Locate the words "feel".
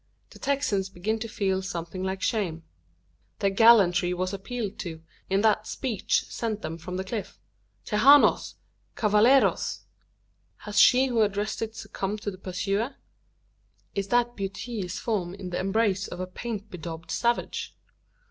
1.27-1.61